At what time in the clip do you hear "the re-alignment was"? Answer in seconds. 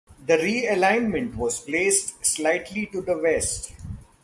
0.25-1.59